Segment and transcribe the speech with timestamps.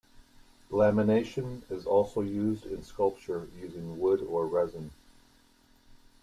[0.71, 4.89] Lamination is also used in sculpture using wood or resin.